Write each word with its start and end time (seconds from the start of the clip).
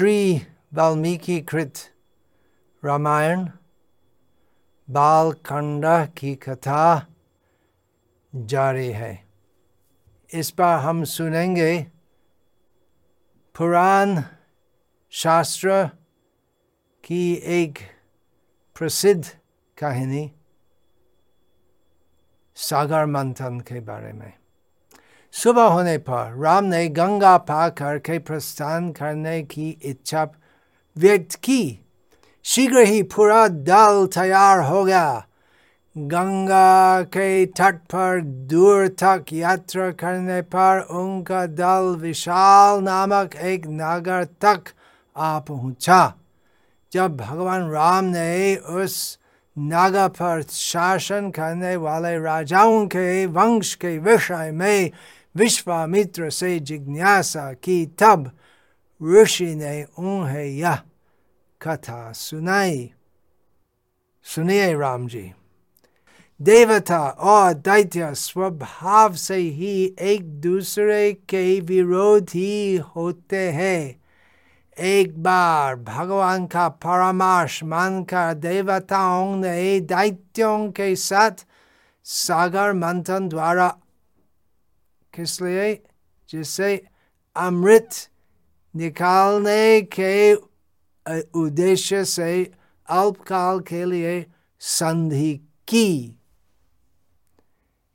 श्री 0.00 0.46
वाल्मीकि 0.74 1.40
कृत 1.40 1.72
रामायण, 2.84 3.44
बालखंड 4.90 5.84
की 6.16 6.34
कथा 6.34 7.06
जारी 8.34 8.88
है। 8.88 9.28
इस 10.34 10.54
बार 10.58 10.78
हम 10.78 11.04
सुनेंगे 11.04 11.82
पुराण 13.56 14.22
शास्त्र 15.10 15.90
की 17.04 17.34
एक 17.34 17.78
प्रसिद्ध 18.78 19.24
कहानी, 19.78 20.32
सागर 22.54 23.06
मंथन 23.06 23.60
के 23.60 23.80
बारे 23.80 24.12
में। 24.12 24.39
सुबह 25.32 25.62
होने 25.62 25.98
पर 25.98 26.34
राम 26.38 26.64
ने 26.64 26.88
गंगा 26.88 27.36
पार 27.38 27.70
करके 27.70 28.18
प्रस्थान 28.18 28.90
करने 28.92 29.42
की 29.42 29.68
इच्छा 29.84 30.26
व्यक्त 30.96 31.34
की। 31.34 31.80
शीघ्र 32.44 32.78
ही 32.78 33.02
पूरा 33.02 33.48
दल 33.48 34.06
तैयार 34.06 34.60
हो 34.60 34.84
गया। 34.84 35.26
गंगा 35.96 37.02
के 37.02 37.46
तट 37.46 37.74
पर 37.74 38.20
दूर 38.20 38.88
तक 38.88 39.24
यात्रा 39.32 39.90
करने 39.90 40.42
पर 40.42 40.80
उनका 40.80 41.46
दल 41.46 41.94
विशाल 42.00 42.82
नामक 42.82 43.36
एक 43.36 43.66
नगर 43.66 44.24
तक 44.24 44.64
आ 45.16 45.38
पहुँचा। 45.38 46.14
जब 46.92 47.16
भगवान 47.16 47.70
राम 47.70 48.04
ने 48.04 48.56
उस 48.56 49.18
नागा 49.58 50.08
पर 50.08 50.42
शासन 50.42 51.30
करने 51.30 51.76
वाले 51.76 52.18
राजाओं 52.18 52.86
के 52.86 53.26
वंश 53.26 53.74
के 53.74 53.98
विषय 53.98 54.50
में 54.54 54.90
विश्वामित्र 55.34 56.30
से 56.30 56.58
जिज्ञासा 56.60 57.52
की 57.52 57.84
तब 58.02 58.30
ऋषि 59.00 59.54
ने 59.54 59.82
उन्हें 59.98 60.44
यह 60.44 60.78
कथा 61.60 62.10
सुनाई 62.12 62.90
सुनिए 64.26 64.72
राम 64.78 65.06
जी 65.08 65.32
देवता 66.40 66.98
और 66.98 67.52
दैत्य 67.54 68.14
स्वभाव 68.14 69.14
से 69.14 69.36
ही 69.36 69.94
एक 70.00 70.22
दूसरे 70.40 71.12
के 71.28 71.60
विरोधी 71.60 72.76
होते 72.96 73.50
हैं 73.50 74.00
एक 74.76 75.18
बार 75.22 75.76
भगवान 75.76 76.46
का 76.46 76.68
परामर्श 76.68 77.62
मानकर 77.64 78.34
देवताओं 78.34 79.36
ने 79.36 79.80
दैत्यों 79.80 80.70
के 80.70 80.94
साथ 80.96 81.44
सागर 82.06 82.72
मंथन 82.72 83.28
द्वारा 83.28 83.74
किस 85.14 85.40
लिए 85.42 85.72
जिससे 86.28 86.74
अमृत 87.36 87.90
निकालने 88.74 89.80
के 89.98 90.34
उद्देश्य 91.40 92.04
से 92.04 92.32
अल्पकाल 92.88 93.60
के 93.68 93.84
लिए 93.84 94.24
संधि 94.60 95.34
की 95.68 96.16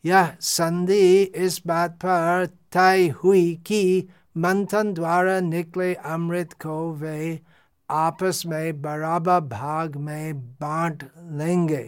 यह 0.04 0.36
संधि 0.42 1.22
इस 1.46 1.62
बात 1.68 1.92
पर 2.06 2.46
तय 2.72 3.08
हुई 3.24 3.54
कि 3.68 4.08
मंथन 4.38 4.94
द्वारा 4.94 5.40
निकले 5.40 5.94
अमृत 5.94 6.54
को 6.62 6.78
वे 6.94 7.40
आपस 7.90 8.44
में 8.46 8.82
बराबर 8.82 9.40
भाग 9.40 9.96
में 9.96 10.40
बांट 10.62 11.04
लेंगे 11.32 11.84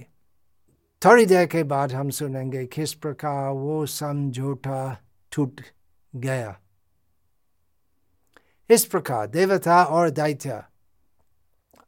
थोड़ी 1.01 1.25
देर 1.25 1.45
के 1.45 1.63
बाद 1.63 1.91
हम 1.91 2.09
सुनेंगे 2.09 2.65
किस 2.65 2.93
प्रकार 2.93 3.49
वो 3.53 3.85
समझौता 3.85 4.79
टूट 5.37 5.61
गया। 6.13 6.59
इस 8.69 8.85
प्रकार 8.85 9.27
देवता 9.27 9.83
और 9.83 10.09
दैत्य 10.09 10.63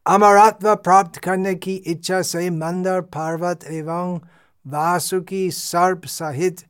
अमरत्व 0.05 0.75
प्राप्त 0.75 1.19
करने 1.19 1.55
की 1.55 1.75
इच्छा 1.75 2.21
से 2.21 2.49
मंदर, 2.49 3.01
पर्वत 3.01 3.63
एवं 3.63 4.19
वासुकी 4.67 5.49
सर्प 5.51 6.05
सहित 6.05 6.61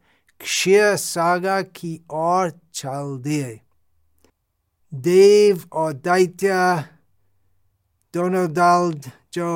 क्षय 0.41 0.95
सागा 0.97 1.61
की 1.61 1.99
ओर 2.11 2.51
चल 2.73 3.17
दिए। 3.21 3.59
देव 4.93 5.63
और 5.73 5.93
दैत्य 5.93 6.53
दोनों 8.13 8.47
दल 8.53 8.99
जो 9.33 9.49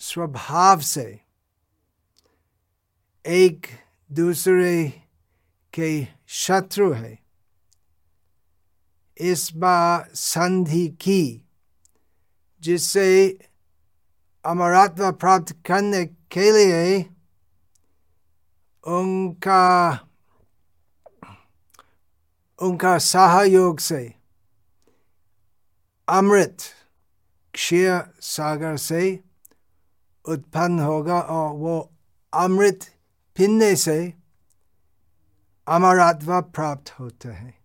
स्वभाव 0.00 0.80
से 0.80 1.20
एक 3.26 3.66
दूसरे 4.10 5.01
के 5.74 6.06
शत्रु 6.28 6.92
है। 6.92 7.18
इस 9.20 9.50
बार 9.54 10.10
संधि 10.14 10.88
की, 11.00 11.44
जिससे 12.62 13.38
अमरत्व 14.44 15.10
प्राप्त 15.12 15.54
करने 15.66 16.04
के 16.06 16.50
लिए 16.52 17.02
उनका 18.86 19.64
उनका 22.58 22.98
सहयोग 22.98 23.78
से 23.78 24.14
अमृत 26.08 26.58
क्षय 27.54 28.02
सागर 28.20 28.76
से 28.76 29.20
उत्पन्न 30.24 30.80
होगा 30.80 31.20
और 31.20 31.56
वो 31.56 31.92
अमृत 32.32 32.84
पीने 33.36 33.74
से 33.76 34.21
अमरत्व 35.66 36.40
प्राप्त 36.40 36.90
होते 36.90 37.28
हैं। 37.28 37.62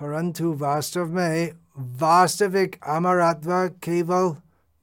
परंतु 0.00 0.52
वास्तव 0.52 1.06
में 1.06 1.52
वास्तविक 1.98 2.76
अमरत्व 2.86 3.50
केवल 3.68 4.36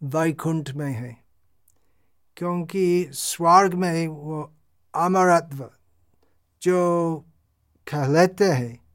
वैकुंठ 0.04 0.72
में 0.72 0.92
है, 0.94 1.18
क्योंकि 2.38 3.08
स्वर्ग 3.12 3.74
में 3.74 4.08
वो 4.08 4.54
अमरत्व 4.96 5.70
जो 6.62 7.18
कहलाते 7.88 8.46
हैं। 8.46 8.88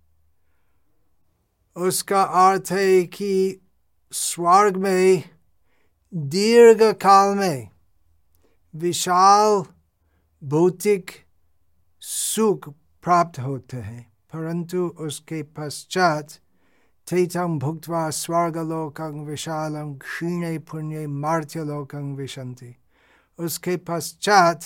उसका 1.77 2.23
अर्थ 2.23 2.73
है 2.73 3.03
कि 3.05 3.61
स्वर्ग 4.13 4.77
में 4.77 5.23
दीर्घ 6.15 6.83
काल 6.83 7.35
में 7.35 7.69
विशाल, 8.75 9.63
भौतिक 10.43 11.11
सुख 12.35 12.69
प्राप्त 13.03 13.39
होते 13.39 13.77
हैं। 13.77 14.11
परंतु 14.11 14.97
उसके 15.01 15.43
पश्चात 15.43 16.29
तैतम 17.11 17.59
भुक्त्वा 17.59 18.11
स्वर्गलोकं 18.11 19.25
विशालं, 19.25 19.95
क्षीणे 19.95 20.59
पुण्य 20.59 21.07
मार्त्यलोकं 21.07 22.15
विशंति 22.17 22.77
उसके 23.39 23.77
पश्चात 23.77 24.65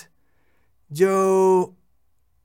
जो 0.92 1.76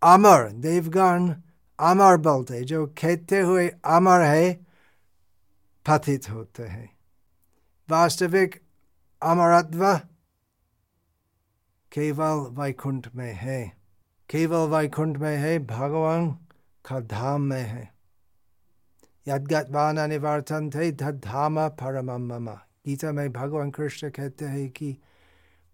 अमर, 0.04 0.52
देवगण 0.52 1.36
अमर 1.80 2.18
बोलते 2.18 2.62
जो 2.62 2.88
कहते 2.88 3.40
हुए 3.40 3.68
अमर 3.86 4.22
है, 4.22 4.53
पतित 5.88 6.30
होते 6.30 6.64
हैं। 6.64 6.98
वास्तविक 7.90 8.62
अमरत्व 9.22 9.98
केवल 11.92 12.62
वैकुंठ 12.62 13.16
में 13.16 13.34
है। 13.34 13.81
केवल 14.31 14.69
वैकुंठ 14.69 15.18
में 15.18 15.38
है, 15.38 15.59
भगवान 15.59 16.31
का 16.86 17.00
धाम 17.00 17.42
में 17.42 17.62
है। 17.62 17.94
यदगतवान 19.28 19.97
अनिवर्तन 19.97 20.69
थे 20.69 20.92
धाम 20.92 21.69
परम 21.69 22.12
मम। 22.12 22.52
गीता 22.88 23.12
में 23.12 23.31
भगवान 23.31 23.72
कृष्ण 23.72 24.09
कहते 24.09 24.46
हैं 24.46 24.70
कि 24.70 24.97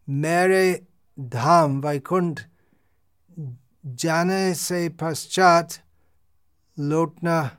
मेरे 0.09 0.87
धाम 1.19 1.81
वैकुंठ 1.81 2.41
जाने 3.85 4.53
से 4.53 4.89
पश्चात 4.89 5.73
लौटना 6.79 7.57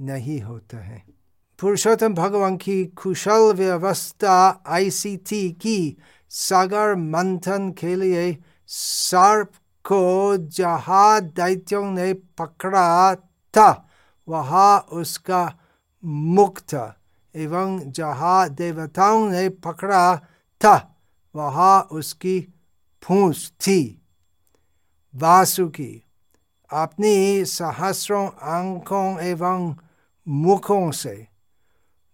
नहीं 0.00 0.40
होता 0.40 0.78
है। 0.78 1.04
पुरुषोत्तम 1.60 2.14
भगवान 2.14 2.56
की 2.56 2.84
कुशल 2.84 3.52
व्यवस्था 3.54 4.64
थी 5.16 5.52
कि 5.52 5.96
सागर 6.28 6.94
मंथन 6.94 7.72
के 7.72 7.96
लिए 7.96 8.38
सर्प 8.66 9.52
को 9.84 10.36
जहाँ 10.36 11.20
दैत्यों 11.20 11.90
ने 11.90 12.12
पकड़ा 12.12 13.14
था, 13.14 13.88
वहाँ 14.28 14.78
उसका 14.78 15.54
मुख 16.04 16.60
था, 16.60 16.96
एवं 17.36 17.92
जहाँ 17.92 18.48
देवताओं 18.48 19.30
ने 19.30 19.48
पकड़ा 19.48 20.16
था, 20.60 20.96
वहाँ 21.34 21.80
उसकी 21.82 22.48
फूस 23.02 23.52
थी। 23.60 24.02
वासुकी 25.14 26.02
अपनी 26.72 27.44
सहस्रों 27.44 28.30
आँखों 28.42 29.20
एवं 29.20 29.76
मुखों 30.28 30.90
से, 30.90 31.26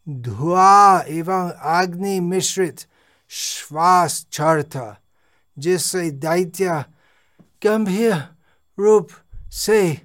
धुआँ 0.09 1.03
एवं 1.03 1.51
अग्नि 1.51 2.21
मिश्रित 2.21 2.81
श्वास 3.29 4.27
था, 4.63 5.01
जिससे 5.59 6.11
दैत्य 6.11 6.85
गंभीर 7.65 8.15
रूप 8.79 9.09
से 9.51 10.01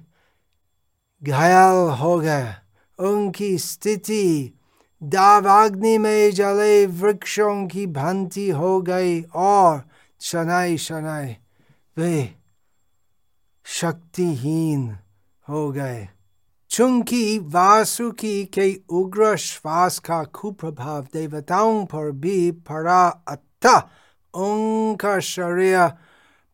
घायल 1.24 1.90
हो 1.90 2.20
गए। 2.20 2.54
उनकी 2.98 3.58
स्थिति 3.58 4.58
दावाग्नि 5.02 5.98
में 5.98 6.30
जले 6.30 6.86
वृक्षों 6.86 7.66
की 7.66 7.86
भांति 7.86 8.50
हो 8.50 8.80
गई 8.82 9.22
और 9.22 9.84
शनाई 10.20 10.78
शनाई 10.78 11.36
वे 11.96 12.34
शक्तिहीन 13.64 14.98
हो 15.48 15.72
गए। 15.72 16.08
चूँकि 16.70 17.38
वासुकी 17.38 18.44
के 18.44 18.80
उग्र 18.88 19.36
श्वास 19.36 19.98
का 19.98 20.24
कुप्रभाव 20.24 21.02
देवताओं 21.02 21.84
पर 21.86 22.10
भी 22.10 22.50
पड़ा 22.50 23.08
अतः 23.08 23.82
उनका 24.34 25.20
शरीर 25.20 25.92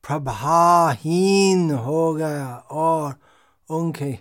प्रभाहीन 0.06 1.70
हो 1.70 2.14
गया 2.14 2.56
और 2.56 3.14
उनके 3.70 4.18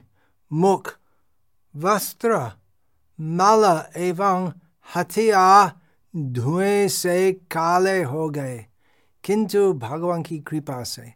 मुख, 0.54 0.98
वस्त्र, 1.76 2.52
माला 3.22 3.90
एवं 3.98 4.54
हथियार 4.96 5.72
धुएँ 6.16 6.88
से 6.88 7.34
काले 7.34 8.04
हो 8.04 8.30
गए। 8.30 8.66
किंतु 9.24 9.74
भगवान 9.74 10.24
की 10.24 10.40
कृपा 10.40 10.84
से। 10.84 11.14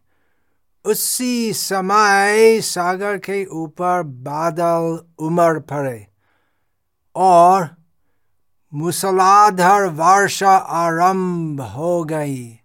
उसी 0.85 1.53
समय 1.53 2.61
सागर 2.61 3.17
के 3.17 3.45
ऊपर 3.45 4.03
बादल 4.03 4.99
उमड़ 5.19 5.59
पड़े 5.59 6.07
और 7.15 7.75
मूसलाधार 8.73 9.83
वर्षा 9.83 10.51
आरंभ 10.51 11.61
हो 11.61 12.03
गई। 12.03 12.59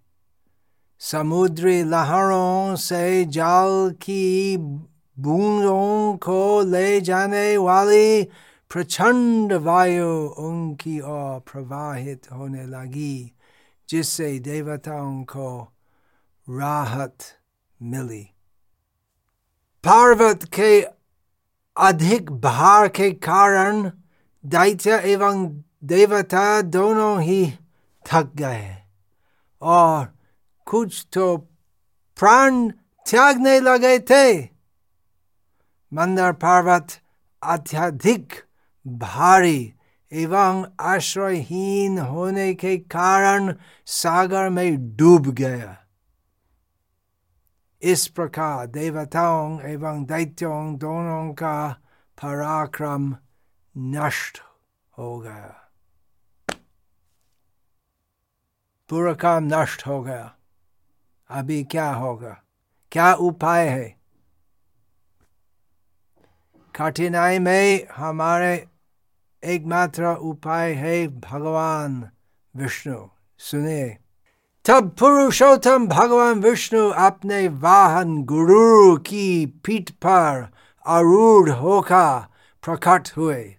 समुद्री 0.99 1.83
लहरों 1.83 2.75
से 2.75 3.25
जल 3.25 3.95
की 4.01 4.57
बूंदों 5.17 6.17
को 6.17 6.61
ले 6.61 7.01
जाने 7.01 7.57
वाली 7.57 8.23
प्रचंड 8.71 9.53
वायु 9.53 10.09
उनकी 10.37 10.99
ओर 10.99 11.39
प्रवाहित 11.39 12.31
होने 12.31 12.65
लगी, 12.65 13.31
जिससे 13.89 14.39
देवताओं 14.39 15.23
को 15.23 15.73
राहत 16.49 17.17
मिली। 17.81 18.23
पार्वत 19.83 20.43
के 20.43 20.81
अधिक 21.77 22.31
भार 22.31 22.87
के 22.87 23.11
कारण 23.11 23.91
दैत्य 24.45 25.01
एवं 25.05 25.47
देवता 25.83 26.61
दोनों 26.61 27.21
ही 27.21 27.53
थक 28.05 28.31
गए 28.35 28.75
और 29.61 30.18
कुछ 30.69 31.07
तो 31.13 31.37
प्राण 32.17 32.69
त्यागने 33.05 33.59
लगे 33.59 33.99
थे। 33.99 34.43
मंदर 35.91 36.31
पर्वत 36.31 36.87
अत्यधिक 37.43 38.33
भारी 38.87 39.73
एवं 40.11 40.65
आश्रयहीन 40.79 41.99
होने 41.99 42.53
के 42.53 42.77
कारण 42.77 43.53
सागर 43.85 44.49
में 44.49 44.95
डूब 44.95 45.27
गया। 45.27 45.75
इस 47.81 48.07
प्रकार 48.07 48.67
देवताओं 48.67 49.61
एवं 49.61 50.05
दैत्यों 50.05 50.75
दोनों 50.75 51.33
का 51.33 51.71
पराक्रम 52.17 53.15
नष्ट 53.77 54.41
हो 54.97 55.19
गया। 55.19 55.55
पूरा 58.89 59.13
काम 59.13 59.43
नष्ट 59.53 59.87
हो 59.87 60.01
गया। 60.01 60.35
अभी 61.29 61.63
क्या 61.63 61.91
होगा? 61.91 62.41
क्या 62.91 63.13
उपाय 63.13 63.67
है? 63.67 63.95
कठिनाई 66.75 67.39
में 67.39 67.87
हमारे 67.95 68.67
एकमात्र 69.43 70.05
उपाय 70.05 70.73
है 70.73 71.07
भगवान 71.07 72.09
विष्णु। 72.55 73.07
सुनिए। 73.37 73.97
तब 74.65 74.89
पुरुषोत्तम 74.99 75.87
भगवान 75.87 76.39
विष्णु 76.39 76.89
अपने 76.89 77.47
वाहन 77.47 78.23
गुरु 78.23 78.97
की 78.97 79.45
पीठ 79.45 79.91
पर 79.91 80.47
आरूढ़ 80.87 81.49
होकर 81.49 82.25
प्रकट 82.63 83.09
हुए। 83.17 83.55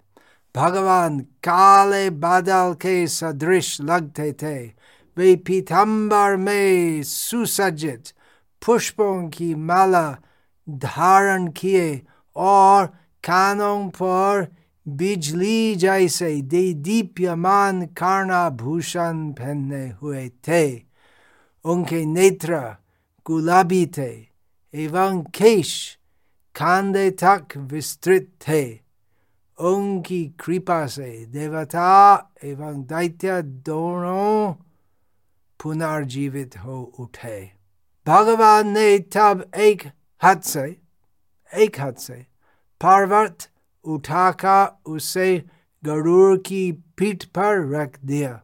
भगवान 0.56 1.20
काले 1.20 2.10
बादल 2.10 2.74
के 2.74 3.06
सदृश 3.06 3.80
लगते 3.80 4.32
थे। 4.32 4.79
वे 5.20 6.36
में 6.36 7.02
सुसज्जित 7.02 8.12
पुष्पों 8.66 9.28
की 9.28 9.54
माला 9.54 10.16
धारण 10.68 11.46
किए 11.48 12.02
और 12.36 12.86
कानों 13.24 13.88
पर 13.88 14.46
बिजली 14.88 15.74
जैसे 15.74 16.42
दे 16.42 16.72
दीप्यमान 16.74 17.86
कर्णाभूषण 17.86 19.30
पहने 19.32 19.88
हुए 19.90 20.28
थे 20.28 20.82
उनके 21.64 22.04
नेत्र 22.04 22.76
गुलाबी 23.26 23.86
थे 23.86 24.10
एवं 24.74 25.22
केश 25.22 25.98
खांदे 26.56 27.10
तक 27.10 27.56
विस्तृत 27.56 28.28
थे 28.48 28.80
उनकी 29.58 30.24
कृपा 30.40 30.86
से 30.86 31.26
देवता 31.26 31.90
एवं 32.44 32.82
दैत्य 32.82 33.42
दोनों 33.42 34.69
पुनर्जीवित 35.62 36.56
हो 36.56 36.82
उठे। 36.98 37.52
भगवान 38.06 38.68
ने 38.68 38.98
तब 38.98 39.50
एक 39.56 39.82
हाथ 40.22 40.36
से 40.36 40.80
एक 41.56 41.80
हाथ 41.80 41.92
से 41.92 42.26
पर्वत 42.80 43.38
उठाकर 43.84 44.80
उसे 44.86 45.44
गरुड़ 45.84 46.38
की 46.38 46.72
पीठ 46.72 47.24
पर 47.24 47.70
रख 47.70 47.98
दिया। 48.04 48.40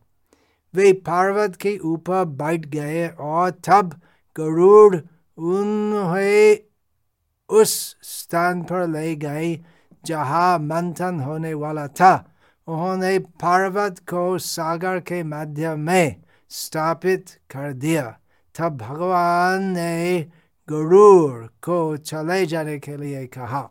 वे 0.75 0.93
पर्वत 0.93 1.57
के 1.57 1.79
ऊपर 1.79 2.25
बैठ 2.25 2.67
गए 2.67 3.09
और 3.09 3.51
तब 3.51 4.01
गरुड़ 4.37 4.97
उन्हें 5.39 6.59
उस 7.49 7.97
स्थान 8.03 8.63
पर 8.63 8.89
ले 8.89 9.15
गए 9.17 9.65
जहाँ 10.07 10.59
मंथन 10.59 11.21
होने 11.21 11.55
वाला 11.55 11.89
था। 11.89 12.15
उन्होंने 12.67 13.19
पर्वत 13.19 13.99
को 13.99 14.39
सागर 14.39 15.01
के 15.01 15.23
मध्य 15.23 15.75
में 15.77 16.17
स्थापित 16.51 17.31
कर 17.51 17.73
दिया 17.73 18.05
तब 18.55 18.77
भगवान 18.77 19.63
ने 19.63 20.21
गरुड़ 20.69 21.47
को 21.65 21.97
चले 21.97 22.45
जाने 22.47 22.79
के 22.79 22.97
लिए 22.97 23.27
कहा 23.27 23.69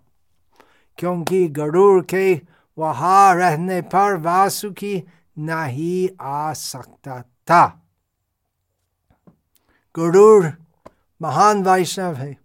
क्योंकि 0.99 1.47
गरुड़ 1.47 2.01
के 2.03 2.33
वहाँ 2.77 3.35
रहने 3.35 3.81
पर 3.93 4.15
वासुकी 4.17 5.01
नहीं 5.39 6.07
आ 6.21 6.53
सकता 6.53 7.21
था 7.21 7.65
गरुड़ 9.95 10.45
महान 11.21 11.63
वैष्णव 11.63 12.15
है 12.15 12.35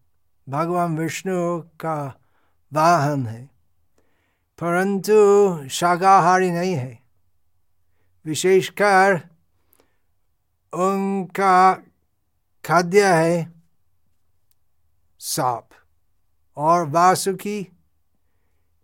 भगवान 0.46 0.98
विष्णु 0.98 1.60
का 1.80 1.96
वाहन 2.72 3.26
है 3.26 3.42
परंतु 4.58 5.68
शाकाहारी 5.70 6.50
नहीं 6.50 6.74
है 6.74 6.98
विशेषकर 8.26 9.20
उनका 10.74 11.74
खाद्य 12.64 13.14
है 13.14 13.52
सांप। 15.18 15.68
और 16.56 16.88
वासुकी 16.88 17.64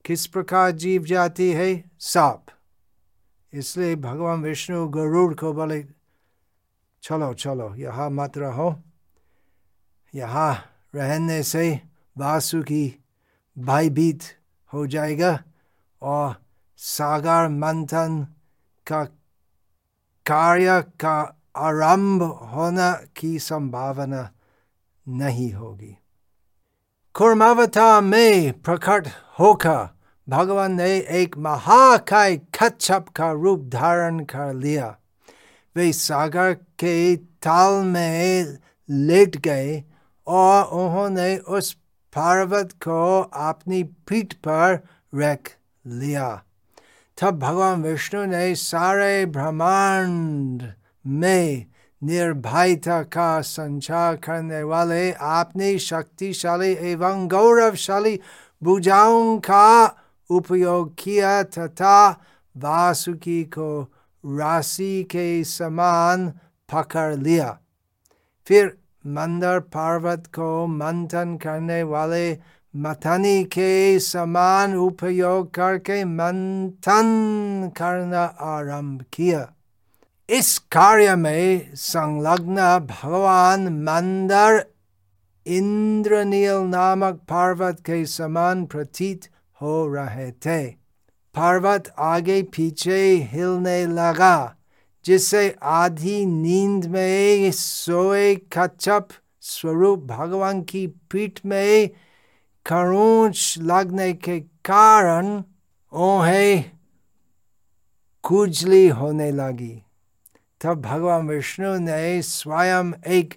किस 0.04 0.26
प्रकार 0.26 0.70
जीव 0.70 1.04
जाती 1.04 1.52
है? 1.52 1.90
सांप। 2.00 2.46
इसलिए 3.52 3.96
भगवान 3.96 4.42
विष्णु 4.42 4.88
गरुड़ 4.88 5.34
को 5.34 5.52
बोले, 5.52 5.82
चलो 7.02 7.34
चलो, 7.34 7.74
यहाँ 7.74 8.10
मत 8.10 8.38
रहो। 8.38 8.82
यहाँ 10.14 10.64
रहने 10.94 11.42
से 11.42 11.80
वासुकी 12.18 13.04
भयभीत 13.58 14.20
हो 14.72 14.86
जाएगा 14.86 15.44
और 16.02 16.36
सागर 16.76 17.48
मंथन 17.48 18.26
का 18.86 19.04
कार्य 20.26 20.82
का 20.82 21.35
आरंभ 21.56 22.22
होना 22.22 23.00
की 23.16 23.38
संभावना 23.38 24.30
नहीं 25.08 25.52
होगी। 25.52 25.96
कुर्मावता 27.14 28.00
में 28.00 28.62
प्रकट 28.62 29.08
होकर 29.40 29.96
भगवान 30.28 30.72
ने 30.72 30.90
एक 30.98 31.38
महाकाय 31.38 32.36
कच्छप 32.36 33.06
का 33.16 33.32
रूप 33.32 33.60
धारण 33.60 34.18
कर 34.18 34.54
लिया। 34.54 34.96
वे 35.76 35.92
सागर 35.92 36.54
के 36.54 37.16
ताल 37.16 37.84
में 37.84 38.58
लेट 38.90 39.36
गए 39.36 39.84
और 40.26 40.64
उन्होंने 40.64 41.36
उस 41.36 41.72
पर्वत 42.18 42.72
को 42.72 43.20
अपनी 43.22 43.82
पीठ 43.82 44.34
पर 44.34 44.88
रख 45.14 45.56
लिया। 45.86 46.42
तब 47.20 47.38
भगवान 47.38 47.82
विष्णु 47.82 48.24
ने 48.24 48.54
सारे 48.54 49.26
ब्रह्मांड 49.26 50.72
में 51.06 51.66
निर्भयता 52.02 53.02
का 53.02 53.40
संचार 53.40 54.16
करने 54.16 54.62
वाले 54.62 55.12
आपने 55.12 55.78
शक्तिशाली 55.78 56.72
एवं 56.72 57.28
गौरवशाली 57.28 58.20
भुजाओं 58.62 59.38
का 59.38 59.96
उपयोग 60.30 60.94
किया 60.98 61.42
तथा 61.42 62.20
वासुकी 62.56 63.44
को 63.44 63.82
राशि 64.26 65.04
के 65.04 65.44
समान 65.44 66.28
पकड़ 66.74 67.14
लिया। 67.14 67.58
फिर 68.46 68.78
मंदर 69.06 69.60
पर्वत 69.60 70.26
को 70.26 70.66
मंथन 70.66 71.36
करने 71.36 71.82
वाले 71.82 72.38
मथनी 72.76 73.44
के 73.44 73.98
समान 73.98 74.74
उपयोग 74.74 75.54
करके 75.54 76.04
मंथन 76.04 77.72
करना 77.76 78.24
आरंभ 78.24 79.04
किया। 79.12 79.52
इस 80.30 80.58
कार्य 80.58 81.16
में 81.16 81.74
संलग्न 81.74 82.78
भगवान 82.78 83.68
मंदर 83.68 84.66
इंद्रनील 85.46 86.54
नामक 86.54 87.14
पर्वत 87.14 87.80
के 87.80 88.06
समान 88.06 88.66
प्रतीत 88.66 89.28
हो 89.62 89.86
रहे 89.94 90.32
थे। 90.32 90.66
पर्वत 91.34 91.94
आगे 91.98 92.42
पीछे 92.42 93.28
हिलने 93.32 93.86
लगा, 93.86 94.56
जिससे 95.04 95.56
आधी 95.62 96.26
नींद 96.26 96.86
में 96.86 97.52
सोए 97.52 98.34
कच्छप 98.34 99.08
स्वरूप 99.40 100.04
भगवान 100.04 100.62
की 100.62 100.86
पीठ 100.86 101.40
में 101.46 101.90
खरोंच 102.66 103.54
लगने 103.58 104.12
के 104.12 104.40
कारण 104.40 105.42
उन्हें 105.92 106.70
खुजली 108.24 108.88
होने 108.88 109.30
लगी। 109.30 109.85
तब 110.66 110.80
भगवान 110.82 111.28
विष्णु 111.28 111.78
ने 111.78 112.22
स्वयं 112.22 112.92
एक 113.06 113.34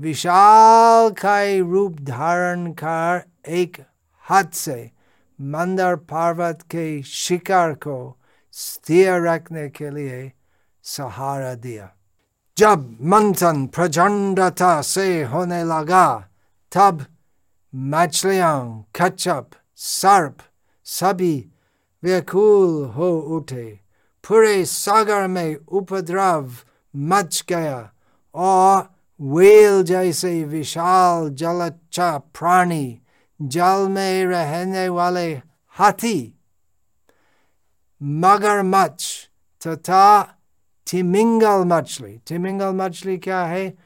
विशाल 0.00 1.10
काय 1.10 1.60
रूप 1.60 1.96
धारण 2.00 2.72
कर 2.72 3.22
एक 3.48 3.84
हाथ 4.20 4.44
से 4.52 4.90
मंदर 5.40 5.96
पर्वत 5.96 6.58
के 6.62 7.02
शिकार 7.02 7.72
को 7.72 8.16
स्थिर 8.52 9.28
रखने 9.28 9.68
के 9.68 9.90
लिए 9.90 10.32
सहारा 10.82 11.54
दिया। 11.54 11.90
जब 12.58 12.98
मंथन 13.02 13.66
प्रचंडता 13.66 14.82
से 14.82 15.24
होने 15.24 15.64
लगा, 15.64 16.28
तब 16.72 17.06
मछलियाँ 17.74 18.86
कच्छप 19.00 19.50
सर्प 19.76 20.38
सभी 20.84 21.46
व्याकुल 22.02 22.86
हो 22.86 23.18
उठे। 23.18 23.80
पूरे 24.28 24.64
सागर 24.64 25.26
में 25.26 25.56
उपद्रव 25.68 26.50
मच 26.96 27.44
गया 27.48 27.92
और 28.34 28.94
वेल 29.20 29.82
जैसे 29.82 30.44
विशाल 30.44 31.28
जलच्चा 31.28 32.18
प्राणी 32.18 33.00
जल 33.42 33.88
में 33.88 34.26
रहने 34.26 34.88
वाले 34.88 35.40
हाथी। 35.68 36.38
मगरमच्छ 38.02 39.28
तथा 39.66 40.22
तिमिंगल 40.90 41.64
मछली। 41.64 42.18
तिमिंगल 42.18 42.70
मछली 42.70 43.18
क्या 43.18 43.44
है? 43.44 43.78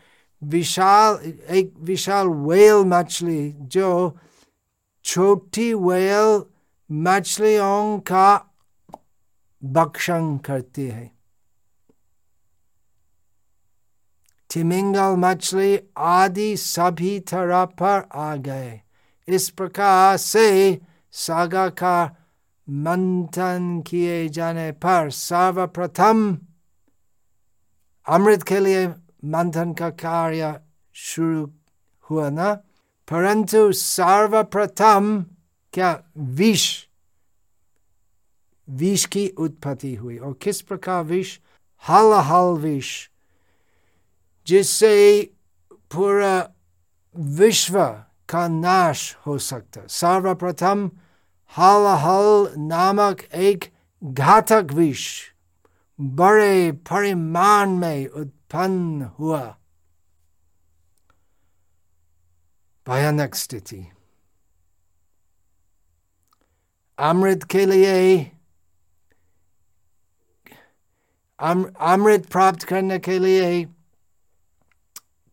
विशाल, 0.42 1.32
एक 1.50 1.75
विशाल 1.78 2.26
वेल 2.26 2.75
मछली 2.75 3.54
जो 3.58 4.16
छोटी 5.04 5.75
वेल 5.75 6.42
मछलियों 6.92 7.98
का 7.98 8.54
भक्षण 9.64 10.36
करती 10.36 10.88
है। 10.88 11.15
तिमिंगल 14.56 15.16
मछली 15.18 15.78
आदि 15.98 16.56
सभी 16.56 17.18
तरह 17.20 17.64
पर 17.80 18.08
आ 18.14 18.34
गए 18.36 18.80
इस 19.28 19.48
प्रकार 19.50 20.16
से 20.16 20.46
सागा 21.14 21.68
का 21.68 22.04
मंथन 22.68 23.82
किए 23.86 24.28
जाने 24.28 24.70
पर 24.84 25.10
सर्वप्रथम 25.10 26.22
अमृत 28.06 28.42
के 28.42 28.60
लिए 28.60 28.86
मंथन 29.25 29.72
का 29.72 29.90
कार्य 30.02 30.54
शुरू 30.94 31.44
हुआ 32.10 32.28
ना 32.30 32.52
परंतु 33.08 33.60
सर्वप्रथम 33.72 35.25
क्या 35.75 35.90
विष 36.38 36.64
विष 38.68 39.04
की 39.06 39.28
उत्पत्ति 39.38 39.94
हुई 39.94 40.16
और 40.18 40.38
किस 40.42 40.62
प्रकार 40.62 41.04
विष 41.04 41.38
हल 41.84 42.12
हल 42.25 42.56
विष 42.58 42.94
जिससे 44.47 44.97
पूरा 45.93 46.35
विश्व 47.38 47.79
का 48.29 48.47
नाश 48.49 49.15
हो 49.26 49.37
सकता 49.38 49.87
सर्वप्रथम 50.00 50.91
हल 51.55 51.87
हल 52.05 52.53
नामक 52.62 53.23
एक 53.49 53.73
घातक 54.03 54.73
विष 54.75 55.05
बड़े 55.99 56.73
परिमाण 56.91 57.71
में 57.79 58.07
उत्पन्न 58.07 59.11
हुआ 59.19 59.43
भयानक 62.87 63.35
स्थिति 63.35 63.87
अमृत 66.99 67.45
के 67.50 67.65
लिए 67.67 68.19
अम, 71.38 71.65
अमृत 71.93 72.26
प्राप्त 72.33 72.62
करने 72.69 72.99
के 72.99 73.19
लिए 73.19 73.65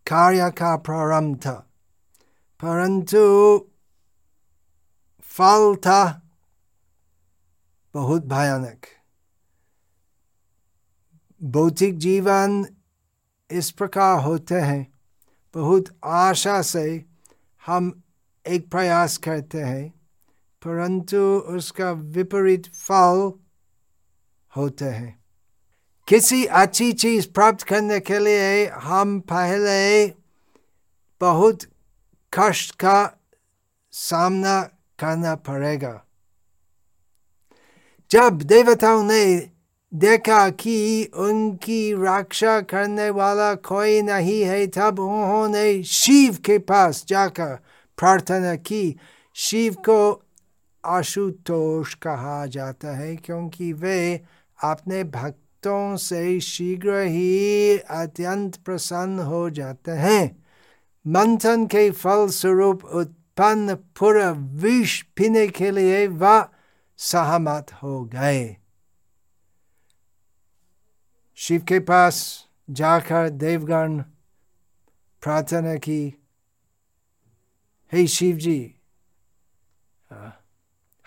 कार्य 0.08 0.50
का 0.52 0.76
प्रारंभ 0.78 1.38
था 1.38 1.54
परंतु 2.64 3.20
फल 5.22 5.76
था 5.76 6.22
बहुत 7.94 8.26
भयानक 8.26 8.86
भौतिक 11.44 11.98
जीवन 11.98 12.66
इस 13.52 13.72
प्रकार 13.72 14.20
होते 14.20 14.56
हैं 14.56 14.94
बहुत 15.56 15.86
आशा 16.06 16.62
से 16.62 17.06
हम 17.68 18.04
एक 18.48 18.70
प्रयास 18.72 19.18
करते 19.18 19.62
हैं 19.62 19.90
परंतु 20.62 21.18
उसका 21.38 21.92
विपरीत 21.92 22.68
फल 22.68 23.32
होते 24.58 24.86
हैं 24.86 25.23
किसी 26.08 26.46
अच्छी 26.46 26.94
चीज़ 26.94 27.28
प्राप्त 27.28 27.62
करने 27.62 28.00
के 28.00 28.20
लिए 28.20 28.68
हम 28.68 29.20
पहले 29.20 30.08
बहुत 31.22 31.60
कष्ट 32.34 32.76
का 32.76 33.20
सामना 33.92 34.62
करना 35.00 35.36
पड़ेगा। 35.36 36.04
जब 38.12 38.42
देवताओं 38.42 39.04
ने 39.04 39.50
देखा 39.94 40.50
कि 40.50 41.04
उनकी 41.06 41.94
रक्षा 41.94 42.62
करने 42.62 43.10
वाला 43.10 43.56
कोई 43.56 44.02
नहीं 44.02 44.42
है, 44.42 44.68
तब 44.68 45.00
उन्होंने 45.00 45.84
शिव 45.84 46.38
के 46.46 46.60
पास 46.60 47.06
जाकर 47.08 47.56
प्रार्थना 47.98 48.56
की। 48.56 49.00
शिव 49.36 49.74
को 49.74 50.24
आशुतोष 50.86 51.94
कहा 51.94 52.46
जाता 52.46 52.98
है, 52.98 53.16
क्योंकि 53.16 53.74
वे 53.74 54.22
अपने 54.64 55.04
भक्तों 55.04 55.43
से 55.68 56.40
शीघ्र 56.40 57.02
ही 57.02 57.78
अत्यंत 57.78 58.56
प्रसन्न 58.56 59.20
हो 59.20 59.50
जाते 59.50 59.92
हैं। 59.92 60.46
मंथन 61.08 61.66
के 61.66 61.92
फल 61.92 62.28
स्वरूप 62.30 62.84
उत्पन्न 62.86 63.76
पूरा 63.76 64.32
विष 64.32 65.02
पीने 65.02 65.48
के 65.48 65.72
लिए 65.72 66.08
वह 66.08 66.48
सहमत 66.98 67.74
हो 67.74 68.04
गए। 68.06 68.58
शिव 71.36 71.62
के 71.62 71.80
पास 71.80 72.48
जाकर 72.70 73.30
देवगण 73.30 74.02
प्रार्थना 75.22 75.76
की, 75.76 76.14
हे 77.92 78.08
शिव 78.08 78.38
जी 78.38 78.76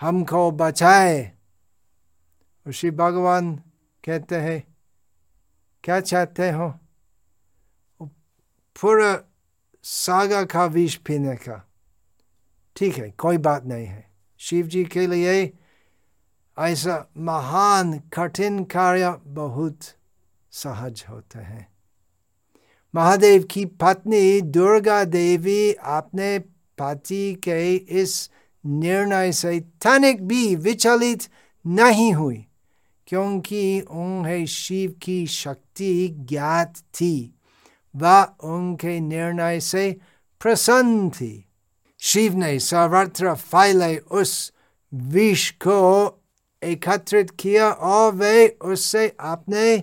हमको 0.00 0.50
बचाए। 0.50 1.32
और 2.66 2.72
शिव 2.72 2.94
भगवान 2.94 3.60
कहते 4.06 4.36
हैं, 4.36 4.76
क्या 5.84 6.00
चाहते 6.00 6.50
हो? 6.50 6.74
पूरा 8.82 9.20
सागा 9.82 10.44
का 10.44 10.64
विष 10.64 10.96
पीने 10.96 11.36
का। 11.36 11.68
ठीक 12.76 12.96
है, 12.96 13.10
कोई 13.10 13.38
बात 13.38 13.64
नहीं 13.64 13.86
है। 13.86 14.10
शिव 14.38 14.66
जी 14.66 14.84
के 14.84 15.06
लिए 15.06 15.52
ऐसा 16.58 17.08
महान, 17.16 17.98
कठिन 17.98 18.64
कार्य 18.64 19.20
बहुत 19.26 19.78
सहज 20.52 21.04
होते 21.08 21.38
हैं। 21.38 21.68
महादेव 22.94 23.42
की 23.42 23.64
पत्नी 23.64 24.40
दुर्गा 24.40 25.04
देवी 25.04 25.72
अपने 25.72 26.38
पति 26.78 27.34
के 27.34 27.76
इस 27.76 28.30
निर्णय 28.66 29.32
से 29.32 29.60
तनिक 29.60 30.28
भी 30.28 30.56
विचलित 30.56 31.22
नहीं 31.66 32.12
हुई। 32.12 32.46
क्योंकि 33.06 33.80
उन्हें 33.80 34.46
शिव 34.46 34.94
की 35.02 35.26
शक्ति 35.26 36.08
ज्ञात 36.08 36.78
थी। 36.78 37.34
वह 37.96 38.22
उनके 38.44 39.00
निर्णय 39.00 39.60
से 39.60 39.96
प्रसन्न 40.40 41.10
थी। 41.10 41.48
शिव 42.00 42.34
ने 42.34 42.58
सर्वत्र 42.58 43.34
फैले 43.34 43.96
उस 43.98 44.52
विष 44.94 45.50
को 45.50 46.22
एकत्रित 46.62 47.30
किया 47.30 47.70
और 47.70 48.12
वे 48.14 48.48
उससे 48.48 49.08
अपने 49.20 49.76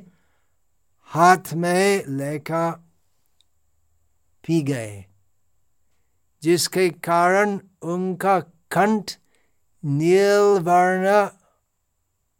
हाथ 1.02 1.54
में 1.54 2.04
लेकर 2.08 2.72
पी 4.44 4.62
गए, 4.62 5.06
जिसके 6.44 6.90
कारण 6.90 7.60
उनका 7.82 8.40
कंठ 8.72 9.12
नील 9.84 10.60
वर्ण 10.60 11.26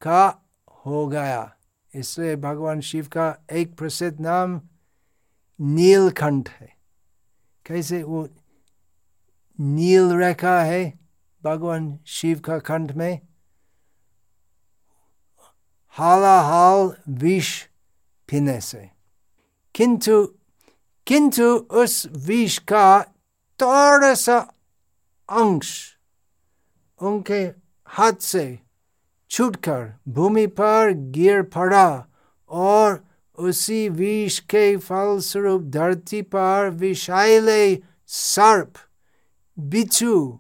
का 0.02 0.43
हो 0.86 1.08
गया। 1.08 1.56
इसलिए 1.96 2.36
भगवान 2.36 2.82
शिव 2.82 3.08
का 3.08 3.38
एक 3.52 3.78
प्रसिद्ध 3.78 4.20
नाम 4.20 4.62
नीलकंठ 5.62 6.50
है। 6.50 6.78
कैसे 7.66 8.04
वो 8.04 8.30
नील 9.60 10.12
रेखा 10.12 10.62
है 10.62 11.00
भगवान 11.44 12.00
शिव 12.06 12.40
का 12.40 12.60
कंठ 12.60 12.92
में? 12.92 13.20
हाला 15.90 16.42
हाल 16.42 16.98
विष 17.08 17.64
पीने 18.30 18.62
से। 18.62 18.90
किंतु 19.76 20.36
किंतु 21.08 21.44
उस 21.58 22.08
विष 22.12 22.58
का 22.58 23.04
थोड़ा 23.62 24.14
सा 24.14 24.38
अंश 25.30 25.98
उनके 27.02 27.52
हाथ 27.86 28.14
से 28.14 28.60
छूटकर 29.34 29.94
भूमि 30.08 30.48
पर 30.48 30.92
गिर 30.94 31.42
पड़ा 31.42 32.06
और 32.50 33.04
उसी 33.38 33.90
विष 33.90 34.40
के 34.40 34.78
फलस्वरूप 34.78 35.62
धरती 35.62 36.22
पर 36.22 36.70
विषाइले 36.70 37.80
सर्प, 38.08 38.74
बिच्छू 39.60 40.40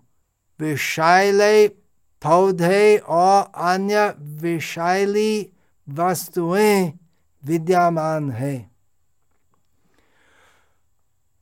विषाइले 0.59 1.67
पौधे 2.21 2.97
और 2.97 3.51
अन्य 3.55 4.15
विषाइली 4.19 5.49
वस्तुएँ 5.89 6.91
विद्यमान 7.45 8.31
है। 8.31 8.71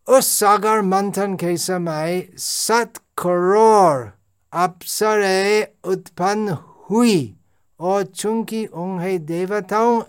उस 0.08 0.28
सागर 0.40 0.82
मंथन 0.82 1.36
के 1.36 1.58
समय 1.58 2.30
सत 2.38 2.94
करोड़ 3.18 4.10
अप्सरे 4.54 5.64
उत्पन्न 5.84 6.58
हुई। 6.90 7.38
और 7.82 8.04
चूँकि 8.04 8.66
उन्हें 8.66 9.26
देवताओं 9.26 10.02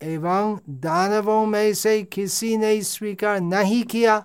एवं 0.00 0.58
दानवों 0.80 1.44
में 1.46 1.74
से 1.74 2.02
किसी 2.02 2.56
ने 2.56 2.80
स्वीकार 2.82 3.40
नहीं 3.40 3.82
किया 3.82 4.24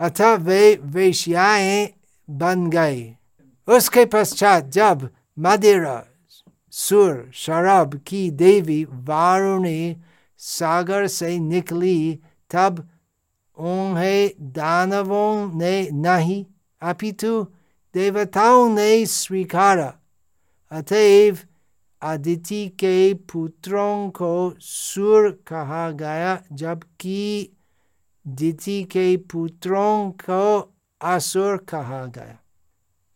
अतः 0.00 0.34
वे 0.34 0.74
वेश्याएँ 0.84 1.88
बन 2.28 2.68
गए 2.70 3.16
उसके 3.68 4.04
पश्चात 4.04 4.68
जब 4.68 5.08
मदिरा 5.38 6.02
सुर 6.72 7.30
शराब 7.34 7.94
की 8.06 8.30
देवी 8.30 8.84
वारुणी 8.84 9.96
सागर 10.40 11.06
से 11.06 11.38
निकली 11.38 12.18
तब 12.50 12.88
उन्हें 13.58 14.30
दानवों 14.52 15.58
ने 15.58 15.88
नहीं 15.92 16.44
अपितु 16.82 17.42
देवताओं 17.94 18.68
ने 18.68 19.06
स्वीकारा 19.06 19.92
अतएव 20.72 21.38
आदिति 22.02 22.68
के 22.68 23.14
पुत्रों 23.14 24.10
को 24.10 24.54
सुर 24.60 25.30
कहा 25.46 25.90
गया, 25.90 26.42
जबकि 26.52 27.50
दिति 28.28 28.84
के 28.84 29.16
पुत्रों 29.16 30.10
को 30.10 30.74
असुर 31.00 31.56
कहा 31.56 32.06
गया। 32.06 32.38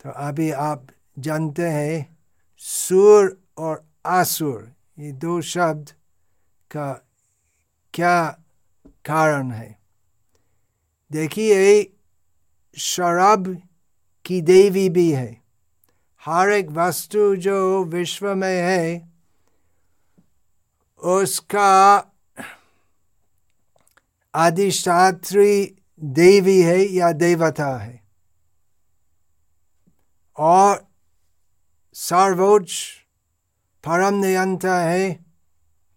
तो 0.04 0.10
अभी 0.10 0.50
आप 0.50 0.86
जानते 1.18 1.62
हैं, 1.62 2.18
सुर 2.58 3.42
और 3.58 3.84
आसुर 4.06 4.72
ये 4.98 5.12
दो 5.12 5.40
शब्द 5.40 5.90
का 6.70 7.06
क्या 7.94 8.38
कारण 9.04 9.50
है? 9.50 9.78
देखिए, 11.12 11.92
शराब 12.78 13.62
की 14.24 14.40
देवी 14.40 14.88
भी 14.88 15.12
है। 15.12 15.43
हर 16.26 16.50
एक 16.50 16.70
वस्तु 16.70 17.36
जो 17.36 17.84
विश्व 17.84 18.34
में 18.34 18.62
है, 18.62 19.12
उसका 20.98 21.96
अधिष्ठात्री 24.34 25.78
देवी 26.00 26.62
है 26.62 26.84
या 26.84 27.12
देवता 27.12 27.78
है। 27.78 28.04
और 30.36 30.86
सर्वोच्च 31.92 33.06
परम 33.84 34.14
नियंता 34.14 34.80
है 34.80 35.26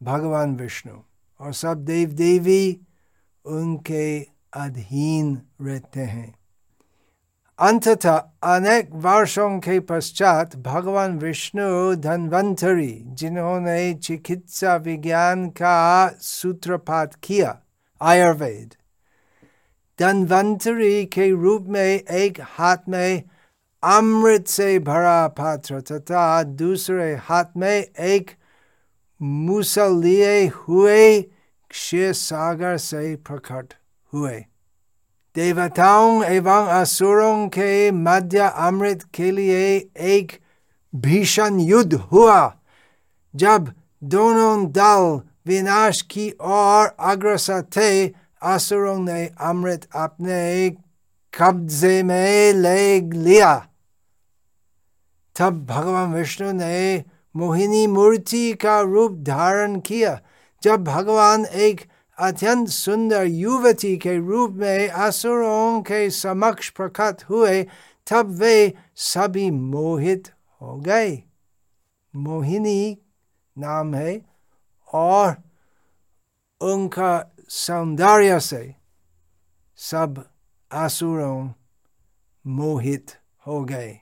भगवान 0.04 0.56
विष्णु। 0.56 1.02
और 1.40 1.54
सब 1.54 1.86
देव 1.86 2.10
देवी 2.10 2.82
उनके 3.46 4.28
अधीन 4.54 5.42
रहते 5.62 6.00
हैं। 6.00 6.37
अंततः 7.60 8.16
अनेक 8.44 8.90
वर्षों 8.94 9.60
के 9.60 9.80
पश्चात 9.80 10.56
भगवान 10.56 11.18
विष्णु 11.18 11.96
धनवंतरी 11.96 13.04
जिन्होंने 13.06 13.94
चिकित्सा 13.94 14.76
विज्ञान 14.76 15.50
का 15.50 16.08
सूत्रपात 16.22 17.16
किया, 17.24 17.60
आयुर्वेद। 18.02 18.76
धनवंतरी 20.00 21.06
के 21.06 21.30
रूप 21.32 21.66
में 21.68 22.00
एक 22.00 22.42
हाथ 22.42 22.78
में 22.90 23.24
अमृत 23.84 24.48
से 24.48 24.80
भरा 24.80 25.28
पात्र 25.28 25.82
तथा 25.82 26.44
दूसरे 26.44 27.16
हाथ 27.16 27.58
में 27.58 27.84
एक 28.00 28.32
मूसल 29.22 30.00
लिए 30.02 30.48
हुए 30.48 31.22
क्षीर 31.70 32.14
सागर 32.14 32.78
से 32.78 33.16
प्रकट 33.16 33.74
हुए। 34.14 34.46
देवताओं 35.38 36.24
एवं 36.24 36.68
असुरों 36.74 37.48
के 37.48 37.70
मध्य 37.92 38.52
अमृत 38.58 39.04
के 39.14 39.30
लिए 39.32 39.66
एक 40.16 40.32
भीषण 40.94 41.60
युद्ध 41.60 41.94
हुआ 41.94 42.40
जब 43.34 43.72
दोनों 44.04 44.72
दल 44.72 45.04
विनाश 45.48 46.02
की 46.02 46.30
ओर 46.42 46.88
अग्रसर 47.12 47.62
थे 47.76 47.92
असुरों 48.46 48.98
ने 49.00 49.26
अमृत 49.42 49.88
अपने 49.96 50.70
कब्जे 51.34 52.02
में 52.04 52.54
ले 52.54 53.00
लिया 53.02 53.54
तब 55.36 55.66
भगवान 55.66 56.14
विष्णु 56.14 56.52
ने 56.52 57.04
मोहिनी 57.36 57.86
मूर्ति 57.88 58.52
का 58.54 58.80
रूप 58.82 59.20
धारण 59.24 59.80
किया 59.82 60.20
जब 60.64 60.84
भगवान 60.84 61.46
एक 61.46 61.82
अत्यंत 62.18 62.68
सुंदर 62.70 63.26
युवती 63.26 63.96
के 64.06 64.18
रूप 64.18 64.52
में 64.60 64.88
असुरों 64.90 65.82
के 65.88 66.10
समक्ष 66.10 66.70
प्रकट 66.78 67.24
हुए 67.30 67.62
तब 68.08 68.32
वे 68.40 68.74
सभी 69.12 69.50
मोहित 69.52 70.32
हो 70.62 70.76
गए 70.88 71.12
मोहिनी 72.14 72.98
नाम 73.56 73.94
है 73.96 74.20
और 74.90 75.36
उनका 76.62 77.12
सौंदर्य 77.50 78.40
से 78.40 78.64
सब 79.80 80.24
असुरों 80.72 81.50
मोहित 82.46 83.12
हो 83.48 83.64
गए 83.66 84.00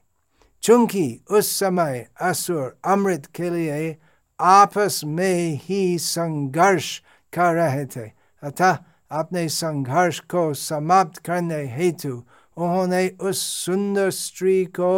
चूँकि 0.63 1.05
उस 1.37 1.51
समय 1.59 2.05
असुर 2.29 2.75
अमृत 2.91 3.25
के 3.35 3.49
लिए 3.49 3.95
आपस 4.39 5.01
में 5.05 5.59
ही 5.63 5.97
संघर्ष 5.99 6.99
कर 7.35 7.53
रहे 7.53 7.85
थे 7.85 8.09
अतः 8.43 8.77
अपने 9.11 9.47
संघर्ष 9.49 10.19
को 10.31 10.53
समाप्त 10.53 11.17
करने 11.25 11.63
हेतु 11.67 12.11
उन्होंने 12.57 13.07
उस 13.21 13.41
सुंदर 13.65 14.09
स्त्री 14.11 14.63
को 14.79 14.91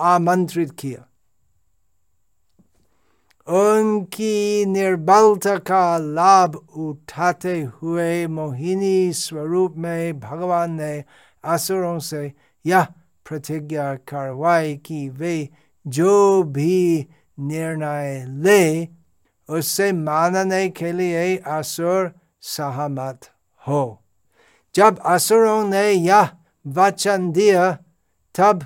आमंत्रित 0.00 0.70
किया 0.78 1.04
उनकी 3.48 4.64
निर्बलता 4.66 5.56
का 5.56 5.96
लाभ 5.98 6.54
उठाते 6.76 7.60
हुए 7.60 8.26
मोहिनी 8.26 9.12
स्वरूप 9.12 9.74
में 9.76 10.20
भगवान 10.20 10.72
ने 10.80 11.04
असुरों 11.44 11.98
से 11.98 12.32
यह 12.64 12.86
प्रतिज्ञा 13.26 13.94
करवाई 14.08 14.76
कि 14.76 15.08
वे 15.08 15.36
जो 15.86 16.42
भी 16.42 17.06
निर्णय 17.40 18.24
ले 18.28 18.95
उससे 19.48 19.90
मानने 19.92 20.68
के 20.68 20.92
लिए 20.92 21.36
असुर 21.56 22.10
सहमत 22.54 23.30
हो 23.62 23.82
जब 24.74 24.98
असुरों 25.06 25.62
ने 25.64 25.90
यह 25.90 26.28
वचन 26.64 27.30
दिया 27.32 27.70
तब 28.34 28.64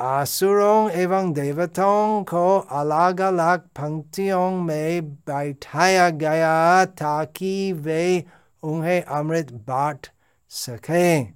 असुरों 0.00 0.90
एवं 1.00 1.32
देवताओं 1.32 2.22
को 2.24 2.46
अलग 2.80 3.20
अलग 3.20 3.60
पंक्तियों 3.78 4.50
में 4.60 5.10
बैठाया 5.26 6.08
गया 6.22 6.84
ताकि 7.00 7.72
वे 7.84 8.24
उन्हें 8.62 9.02
अमृत 9.02 9.52
बांट 9.68 10.06
सकें 10.50 11.32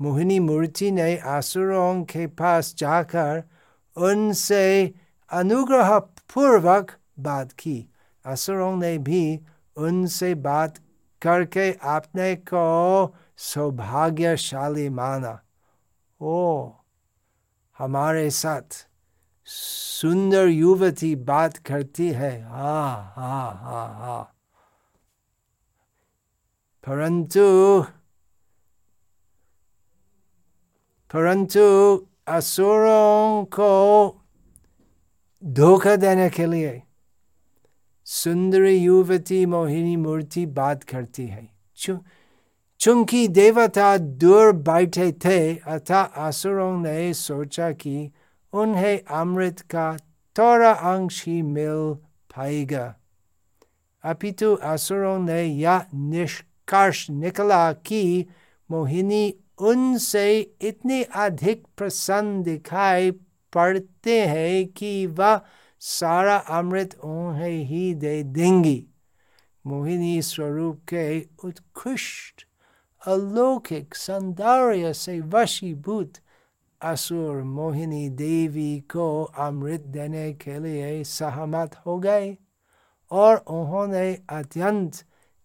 मोहिनी 0.00 0.38
मूर्ति 0.40 0.90
ने 0.90 1.16
असुरों 1.34 2.02
के 2.04 2.26
पास 2.38 2.74
जाकर 2.78 3.42
उनसे 3.96 4.66
अनुग्रह 5.30 5.98
पूर्वक 6.34 6.90
बात 7.18 7.52
की। 7.52 7.88
असुरों 8.26 8.76
ने 8.76 8.98
भी 8.98 9.40
उनसे 9.76 10.34
बात 10.34 10.78
करके 11.22 11.72
अपने 11.72 12.36
को 12.36 13.14
सौभाग्यशाली 13.36 14.88
माना। 14.88 15.40
ओ, 16.20 16.70
हमारे 17.78 18.30
साथ 18.30 18.88
सुंदर 19.46 20.46
युवती 20.46 21.16
बात 21.16 21.56
करती 21.56 22.10
है। 22.10 22.42
हा 22.42 22.94
हा 23.16 23.50
हा 23.50 23.86
हा। 23.86 24.22
परंतु 26.86 27.82
परंतु 31.12 32.06
असुरों 32.26 33.44
को 33.44 34.08
धोखा 35.44 35.96
देने 35.96 36.30
के 36.30 36.46
लिए 36.46 36.82
सुंदरी 38.06 38.76
युवती 38.76 39.46
मोहिनी 39.46 39.96
मूर्ति 39.96 40.46
बात 40.46 40.82
करती 40.82 41.26
है। 41.26 41.48
चूँकि 42.80 43.28
देवता 43.28 43.96
दूर 43.98 44.52
बैठे 44.52 45.12
थे 45.12 45.56
अतः 45.56 46.00
असुरों 46.00 46.76
ने 46.78 47.14
सोचा 47.14 47.70
कि 47.72 48.10
उन्हें 48.52 49.00
अमृत 49.10 49.60
का 49.60 49.96
थोड़ा 50.38 50.70
अंश 50.70 51.24
ही 51.26 51.40
मिल 51.42 51.94
पाएगा। 52.36 52.94
अपितु 54.04 54.54
असुरों 54.54 55.18
ने 55.18 55.42
यह 55.44 55.84
निष्कर्ष 55.94 57.10
निकला 57.10 57.72
कि 57.72 58.26
मोहिनी 58.70 59.34
उनसे 59.58 60.40
इतनी 60.60 61.02
अधिक 61.02 61.64
प्रसन्न 61.76 62.42
दिखाई 62.42 63.10
पड़ते 63.52 64.20
हैं 64.26 64.66
कि 64.66 65.06
वह 65.06 65.40
सारा 65.86 66.36
अमृत 66.36 66.94
उन्हें 66.94 67.64
ही 67.64 67.94
दे 67.94 68.22
देंगी। 68.22 68.86
मोहिनी 69.66 70.22
स्वरूप 70.22 70.80
के 70.88 71.26
उत्कृष्ट, 71.44 72.46
अलौकिक, 73.06 73.94
सौंदर्य 73.94 74.94
से 74.94 75.20
वशीभूत 75.20 76.12
असुर 76.80 77.42
मोहिनी 77.42 78.08
देवी 78.08 78.80
को 78.80 79.24
अमृत 79.24 79.80
देने 79.80 80.32
के 80.32 80.58
लिए 80.58 81.04
सहमत 81.04 81.76
हो 81.86 81.98
गए 81.98 82.36
और 83.10 83.36
उन्होंने 83.36 84.14
अत्यंत 84.28 84.92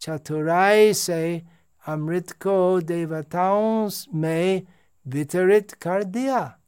चतुराई 0.01 0.93
से 0.93 1.41
अमृत 1.87 2.31
को 2.31 2.81
देवताओं 2.81 3.89
में 4.15 4.61
वितरित 5.07 5.71
कर 5.71 6.03
दिया। 6.03 6.59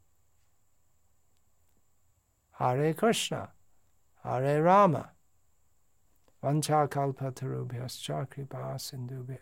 हरे 2.59 2.93
कृष्ण। 2.93 3.45
हरे 4.25 4.61
राम 4.61 4.95
kripa 6.45 8.25
कृपा 8.25 8.77
सिंधुभ्य 8.77 9.37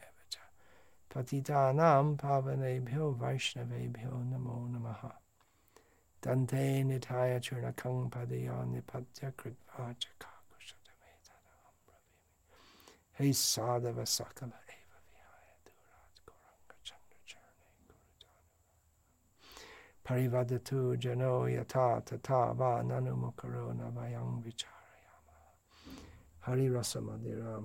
पतितानां 1.15 2.15
पावनेभ्यो 2.15 3.11
वैष्णवेभ्यो 3.11 4.19
नमो 4.31 4.57
नमः 4.67 5.01
दन्ते 6.23 6.63
निधाय 6.83 7.39
चूर्णकं 7.39 8.09
padaya 8.09 8.57
nipatya 8.71 9.31
कृत्वा 9.39 9.85
chakakushatame 10.03 11.11
tadam 11.27 11.59
bravimi. 13.19 13.33
सकल 13.33 13.33
sadhava 13.33 14.05
विहाय 14.05 14.68
parivadatu 20.09 20.97
jano 20.97 21.49
yata 21.49 22.01
tata 22.01 22.53
va 22.53 22.83
nanu 22.83 23.15
mokarona 23.15 23.91
vayam 23.91 24.41
vicharayama. 24.41 25.37
Hari 26.39 26.69
Rasa 26.69 26.99
Madhira 26.99 27.61